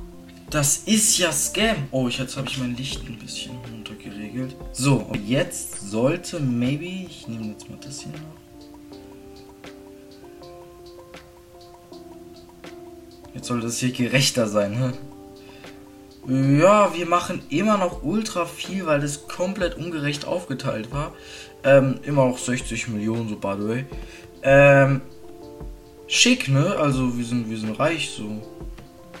Das 0.48 0.78
ist 0.86 1.18
ja 1.18 1.30
Scam. 1.32 1.88
Oh, 1.90 2.08
jetzt 2.08 2.38
habe 2.38 2.48
ich 2.48 2.56
mein 2.56 2.74
Licht 2.76 3.06
ein 3.06 3.18
bisschen 3.18 3.58
runtergeregelt. 3.70 4.56
So, 4.72 4.96
und 4.96 5.28
jetzt 5.28 5.90
sollte 5.90 6.40
maybe... 6.40 7.06
Ich 7.10 7.28
nehme 7.28 7.52
jetzt 7.52 7.68
mal 7.68 7.78
das 7.82 8.00
hier 8.00 8.12
noch. 8.12 8.37
Jetzt 13.38 13.46
sollte 13.46 13.66
das 13.66 13.78
hier 13.78 13.92
gerechter 13.92 14.48
sein, 14.48 14.72
ne? 16.26 16.58
Ja, 16.58 16.92
wir 16.92 17.06
machen 17.06 17.40
immer 17.50 17.78
noch 17.78 18.02
ultra 18.02 18.46
viel, 18.46 18.84
weil 18.84 19.00
das 19.00 19.28
komplett 19.28 19.76
ungerecht 19.76 20.26
aufgeteilt 20.26 20.90
war. 20.90 21.12
Ähm, 21.62 22.00
immer 22.02 22.26
noch 22.26 22.36
60 22.36 22.88
Millionen, 22.88 23.28
so 23.28 23.36
by 23.36 23.54
the 23.56 23.68
way. 23.68 23.84
Ähm, 24.42 25.02
schick, 26.08 26.48
ne? 26.48 26.74
Also 26.80 27.16
wir 27.16 27.24
sind, 27.24 27.48
wir 27.48 27.56
sind 27.56 27.78
reich, 27.78 28.10
so. 28.10 28.42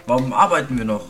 Warum 0.08 0.32
arbeiten 0.32 0.76
wir 0.76 0.84
noch? 0.84 1.06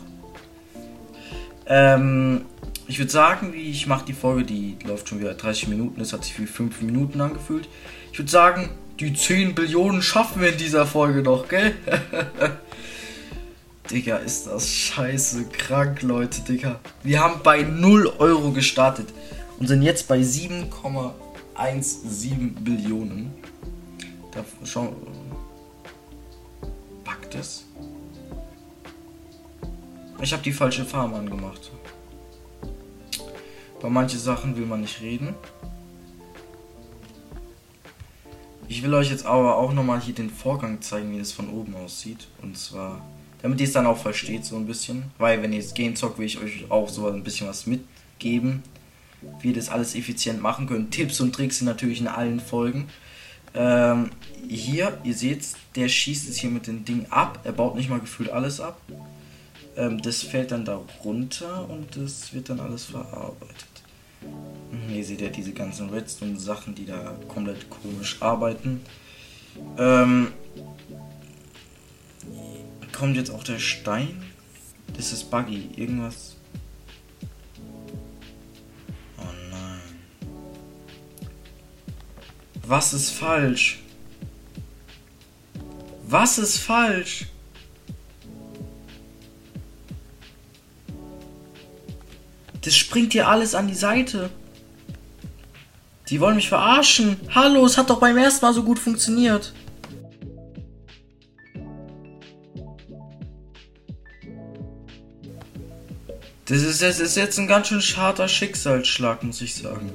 Ähm, 1.65 2.45
ich 2.85 2.99
würde 2.99 3.11
sagen, 3.11 3.55
ich 3.55 3.87
mache 3.87 4.05
die 4.05 4.13
Folge, 4.13 4.43
die 4.43 4.77
läuft 4.85 5.09
schon 5.09 5.19
wieder 5.19 5.33
30 5.33 5.69
Minuten, 5.69 5.99
das 5.99 6.13
hat 6.13 6.25
sich 6.25 6.39
wie 6.39 6.45
5 6.45 6.83
Minuten 6.83 7.19
angefühlt. 7.21 7.67
Ich 8.11 8.19
würde 8.19 8.29
sagen, 8.29 8.69
die 8.99 9.15
10 9.15 9.55
Billionen 9.55 10.03
schaffen 10.03 10.43
wir 10.43 10.51
in 10.51 10.59
dieser 10.59 10.85
Folge 10.85 11.23
noch, 11.23 11.47
gell? 11.47 11.73
Digga, 13.91 14.17
ist 14.17 14.45
das 14.45 14.69
scheiße 14.69 15.45
krank, 15.45 16.03
Leute, 16.03 16.41
Digga. 16.41 16.79
Wir 17.01 17.21
haben 17.21 17.41
bei 17.43 17.63
0 17.63 18.05
Euro 18.19 18.51
gestartet 18.51 19.07
und 19.57 19.65
sind 19.67 19.81
jetzt 19.81 20.07
bei 20.07 20.19
7,17 20.19 22.59
Billionen. 22.59 23.33
Da 24.31 24.45
schauen. 24.63 24.95
Packt 27.03 27.33
es? 27.33 27.65
Ich 30.21 30.33
habe 30.33 30.43
die 30.43 30.51
falsche 30.51 30.85
Farbe 30.85 31.15
angemacht. 31.15 31.71
Bei 33.81 33.89
manchen 33.89 34.19
Sachen 34.19 34.55
will 34.55 34.67
man 34.67 34.81
nicht 34.81 35.01
reden. 35.01 35.33
Ich 38.67 38.83
will 38.83 38.93
euch 38.93 39.09
jetzt 39.09 39.25
aber 39.25 39.57
auch 39.57 39.73
nochmal 39.73 39.99
hier 39.99 40.13
den 40.13 40.29
Vorgang 40.29 40.79
zeigen, 40.81 41.11
wie 41.11 41.17
es 41.19 41.31
von 41.31 41.49
oben 41.49 41.73
aussieht. 41.75 42.27
Und 42.43 42.55
zwar, 42.55 43.01
damit 43.41 43.59
ihr 43.59 43.67
es 43.67 43.73
dann 43.73 43.85
auch 43.85 43.97
versteht 43.97 44.45
so 44.45 44.55
ein 44.55 44.65
bisschen. 44.65 45.03
Weil 45.17 45.41
wenn 45.41 45.53
ihr 45.53 45.59
es 45.59 45.73
Game 45.73 45.95
zockt, 45.95 46.19
will 46.19 46.25
ich 46.25 46.39
euch 46.39 46.65
auch 46.69 46.89
so 46.89 47.07
ein 47.07 47.23
bisschen 47.23 47.47
was 47.47 47.65
mitgeben. 47.65 48.63
Wie 49.41 49.49
ihr 49.49 49.55
das 49.55 49.69
alles 49.69 49.95
effizient 49.95 50.41
machen 50.41 50.67
könnt. 50.67 50.91
Tipps 50.91 51.19
und 51.19 51.33
Tricks 51.33 51.57
sind 51.57 51.67
natürlich 51.67 51.99
in 51.99 52.07
allen 52.07 52.39
Folgen. 52.39 52.87
Ähm, 53.53 54.11
hier, 54.47 54.97
ihr 55.03 55.13
seht, 55.13 55.45
der 55.75 55.89
schießt 55.89 56.29
es 56.29 56.37
hier 56.37 56.49
mit 56.49 56.67
dem 56.67 56.85
Ding 56.85 57.07
ab. 57.09 57.39
Er 57.43 57.51
baut 57.51 57.75
nicht 57.75 57.89
mal 57.89 57.99
gefühlt 57.99 58.29
alles 58.29 58.61
ab. 58.61 58.79
Ähm, 59.75 60.01
das 60.01 60.21
fällt 60.21 60.51
dann 60.51 60.65
da 60.65 60.81
runter 61.03 61.69
und 61.69 61.95
das 61.95 62.33
wird 62.33 62.49
dann 62.49 62.59
alles 62.59 62.85
verarbeitet. 62.85 63.67
Mhm, 64.21 64.93
hier 64.93 65.05
seht 65.05 65.21
ihr 65.21 65.29
diese 65.29 65.53
ganzen 65.53 65.89
Redstone-Sachen, 65.89 66.75
die 66.75 66.85
da 66.85 67.15
komplett 67.27 67.69
komisch 67.69 68.17
arbeiten. 68.21 68.81
Ähm, 69.77 70.27
kommt 72.99 73.15
jetzt 73.15 73.31
auch 73.31 73.45
der 73.45 73.59
Stein? 73.59 74.21
Das 74.97 75.13
ist 75.13 75.31
buggy. 75.31 75.69
Irgendwas. 75.77 76.35
Oh 79.17 79.23
nein. 79.49 79.79
Was 82.67 82.93
ist 82.93 83.11
falsch? 83.11 83.79
Was 86.03 86.37
ist 86.37 86.57
falsch? 86.57 87.27
Das 92.61 92.75
springt 92.75 93.13
hier 93.13 93.29
alles 93.29 93.55
an 93.55 93.69
die 93.69 93.75
Seite. 93.75 94.29
Die 96.09 96.19
wollen 96.19 96.35
mich 96.35 96.49
verarschen. 96.49 97.17
Hallo, 97.33 97.65
es 97.65 97.77
hat 97.77 97.89
doch 97.89 97.99
beim 97.99 98.17
ersten 98.17 98.45
Mal 98.45 98.53
so 98.53 98.63
gut 98.63 98.77
funktioniert. 98.79 99.53
Das 106.49 106.63
ist, 106.63 106.81
das 106.81 106.99
ist 106.99 107.15
jetzt 107.15 107.37
ein 107.37 107.45
ganz 107.45 107.67
schön 107.67 107.79
scharter 107.79 108.27
Schicksalsschlag, 108.27 109.21
muss 109.21 109.39
ich 109.39 109.53
sagen. 109.53 109.91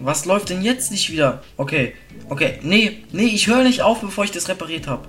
Was 0.00 0.24
läuft 0.24 0.48
denn 0.48 0.62
jetzt 0.62 0.90
nicht 0.90 1.08
wieder? 1.10 1.40
Okay, 1.56 1.94
okay, 2.28 2.58
nee, 2.62 3.04
nee, 3.12 3.26
ich 3.26 3.46
höre 3.46 3.62
nicht 3.62 3.82
auf, 3.82 4.00
bevor 4.00 4.24
ich 4.24 4.32
das 4.32 4.48
repariert 4.48 4.88
habe. 4.88 5.06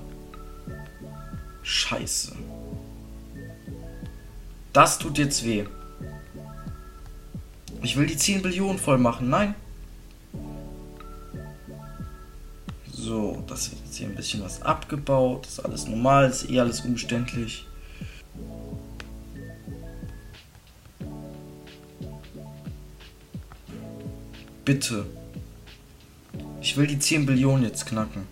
Scheiße. 1.63 2.35
Das 4.73 4.99
tut 4.99 5.17
jetzt 5.17 5.43
weh. 5.43 5.65
Ich 7.81 7.97
will 7.97 8.05
die 8.05 8.17
10 8.17 8.43
Billionen 8.43 8.77
voll 8.77 8.99
machen. 8.99 9.31
Nein. 9.31 9.55
So, 12.93 13.43
das 13.47 13.71
wird 13.71 13.81
jetzt 13.85 13.95
hier 13.95 14.07
ein 14.07 14.15
bisschen 14.15 14.43
was 14.43 14.61
abgebaut. 14.61 15.45
Das 15.45 15.53
ist 15.53 15.65
alles 15.65 15.87
normal, 15.87 16.29
ist 16.29 16.47
eh 16.47 16.59
alles 16.59 16.81
umständlich. 16.81 17.65
Bitte. 24.65 25.05
Ich 26.61 26.77
will 26.77 26.87
die 26.87 26.99
10 26.99 27.25
Billionen 27.25 27.63
jetzt 27.63 27.85
knacken. 27.85 28.27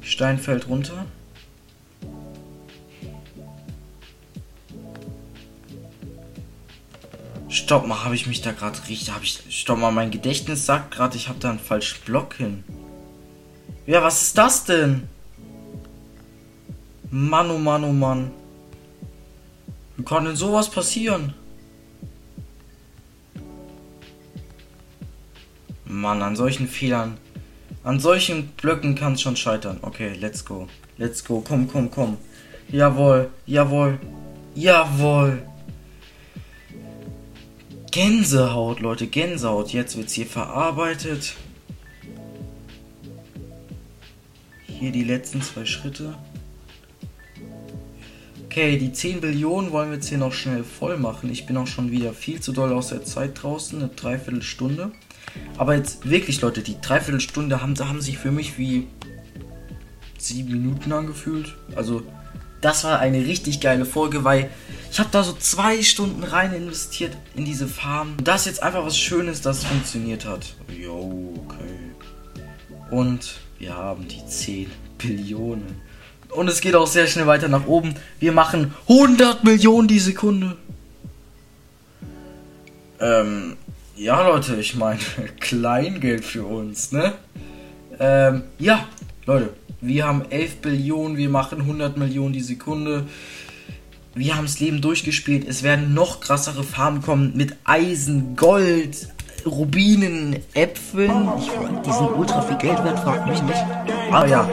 Stein 0.00 0.38
fällt 0.38 0.68
runter. 0.68 1.06
Stopp 7.48 7.86
mal, 7.86 8.04
habe 8.04 8.14
ich 8.14 8.26
mich 8.26 8.42
da 8.42 8.52
gerade 8.52 8.78
richtig. 8.88 9.10
Habe 9.12 9.24
ich. 9.24 9.42
Stopp 9.48 9.78
mal, 9.78 9.90
mein 9.90 10.10
Gedächtnis 10.10 10.66
sagt 10.66 10.92
gerade, 10.92 11.16
ich 11.16 11.28
habe 11.28 11.38
da 11.38 11.50
einen 11.50 11.58
falschen 11.58 12.04
Block 12.04 12.34
hin. 12.34 12.64
Ja, 13.86 14.02
was 14.02 14.22
ist 14.22 14.38
das 14.38 14.64
denn? 14.64 15.08
Mann, 17.10 17.50
oh 17.50 17.58
Mann, 17.58 17.84
oh 17.84 17.92
Mann. 17.92 18.30
Wie 19.96 20.04
kann 20.04 20.24
denn 20.24 20.36
sowas 20.36 20.70
passieren? 20.70 21.34
Mann, 26.06 26.22
an 26.22 26.36
solchen 26.36 26.68
Fehlern. 26.68 27.16
An 27.82 27.98
solchen 27.98 28.46
Blöcken 28.56 28.94
kann 28.94 29.14
es 29.14 29.22
schon 29.22 29.34
scheitern. 29.34 29.78
Okay, 29.82 30.12
let's 30.20 30.44
go. 30.44 30.68
Let's 30.98 31.24
go. 31.24 31.42
Komm, 31.44 31.66
komm, 31.66 31.90
komm. 31.90 32.16
Jawohl, 32.70 33.28
jawohl, 33.44 33.98
jawohl. 34.54 35.42
Gänsehaut, 37.90 38.78
Leute, 38.78 39.08
Gänsehaut. 39.08 39.72
Jetzt 39.72 39.96
wird 39.96 40.06
es 40.06 40.12
hier 40.12 40.26
verarbeitet. 40.26 41.34
Hier 44.64 44.92
die 44.92 45.02
letzten 45.02 45.42
zwei 45.42 45.64
Schritte. 45.64 46.14
Okay, 48.44 48.78
die 48.78 48.92
10 48.92 49.22
Billionen 49.22 49.72
wollen 49.72 49.88
wir 49.90 49.96
jetzt 49.96 50.08
hier 50.08 50.18
noch 50.18 50.32
schnell 50.32 50.62
voll 50.62 50.98
machen. 50.98 51.32
Ich 51.32 51.46
bin 51.46 51.56
auch 51.56 51.66
schon 51.66 51.90
wieder 51.90 52.12
viel 52.12 52.40
zu 52.40 52.52
doll 52.52 52.72
aus 52.72 52.90
der 52.90 53.02
Zeit 53.02 53.42
draußen, 53.42 53.80
eine 53.80 53.88
Dreiviertelstunde. 53.88 54.92
Aber 55.58 55.74
jetzt 55.74 56.08
wirklich, 56.08 56.40
Leute, 56.40 56.62
die 56.62 56.80
Dreiviertelstunde 56.80 57.62
haben, 57.62 57.78
haben 57.78 58.00
sich 58.00 58.18
für 58.18 58.30
mich 58.30 58.58
wie 58.58 58.86
sieben 60.18 60.52
Minuten 60.52 60.92
angefühlt. 60.92 61.54
Also, 61.74 62.02
das 62.60 62.84
war 62.84 62.98
eine 62.98 63.18
richtig 63.18 63.60
geile 63.60 63.84
Folge, 63.84 64.24
weil 64.24 64.50
ich 64.90 64.98
habe 64.98 65.10
da 65.12 65.22
so 65.22 65.32
zwei 65.34 65.82
Stunden 65.82 66.24
rein 66.24 66.52
investiert 66.54 67.16
in 67.34 67.44
diese 67.44 67.68
Farm. 67.68 68.16
Das 68.22 68.42
ist 68.42 68.46
jetzt 68.46 68.62
einfach 68.62 68.84
was 68.84 68.98
Schönes, 68.98 69.40
das 69.40 69.64
funktioniert 69.64 70.24
hat. 70.26 70.54
Jo, 70.68 71.34
okay. 71.44 71.86
Und 72.90 73.36
wir 73.58 73.74
haben 73.74 74.08
die 74.08 74.26
10 74.26 74.70
Billionen. 74.98 75.80
Und 76.30 76.48
es 76.48 76.60
geht 76.60 76.74
auch 76.74 76.86
sehr 76.86 77.06
schnell 77.06 77.26
weiter 77.26 77.48
nach 77.48 77.66
oben. 77.66 77.94
Wir 78.18 78.32
machen 78.32 78.74
100 78.88 79.44
Millionen 79.44 79.88
die 79.88 79.98
Sekunde. 79.98 80.56
Ähm, 83.00 83.56
ja, 83.96 84.26
Leute, 84.26 84.56
ich 84.56 84.76
meine, 84.76 85.00
Kleingeld 85.40 86.24
für 86.24 86.44
uns, 86.44 86.92
ne? 86.92 87.14
Ähm, 87.98 88.42
ja, 88.58 88.86
Leute, 89.24 89.54
wir 89.80 90.06
haben 90.06 90.22
11 90.30 90.56
Billionen, 90.56 91.16
wir 91.16 91.28
machen 91.28 91.60
100 91.62 91.96
Millionen 91.96 92.32
die 92.32 92.40
Sekunde 92.40 93.06
wir 94.16 94.34
haben 94.34 94.46
das 94.46 94.60
Leben 94.60 94.80
durchgespielt. 94.80 95.46
Es 95.46 95.62
werden 95.62 95.92
noch 95.92 96.20
krassere 96.20 96.64
Farben 96.64 97.02
kommen 97.02 97.36
mit 97.36 97.54
Eisen, 97.64 98.34
Gold, 98.34 99.08
Rubinen, 99.44 100.36
Äpfeln. 100.54 101.28
Ich, 101.38 101.50
die 101.84 101.92
sind 101.92 102.16
ultra 102.16 102.40
viel 102.40 102.56
Geld 102.56 102.82
wert, 102.82 102.98
fragt 102.98 103.28
mich 103.28 103.42
nicht. 103.42 103.62
Aber 104.10 104.26
ja, 104.26 104.48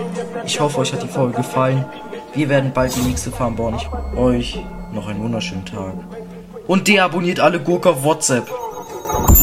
ich 0.45 0.59
hoffe, 0.59 0.79
euch 0.79 0.91
hat 0.91 1.01
die 1.01 1.07
Folge 1.07 1.37
gefallen. 1.37 1.85
Wir 2.33 2.49
werden 2.49 2.73
bald 2.73 2.93
die 2.93 3.03
nächste 3.03 3.31
Farm 3.31 3.55
bauen. 3.55 3.75
Ich 3.77 4.17
euch 4.17 4.59
noch 4.91 5.07
einen 5.07 5.23
wunderschönen 5.23 5.65
Tag. 5.65 5.93
Und 6.67 6.89
deabonniert 6.89 7.39
alle 7.39 7.61
Gurke 7.61 7.91
auf 7.91 8.03
WhatsApp. 8.03 8.51
Thank 9.13 9.37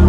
you. 0.00 0.05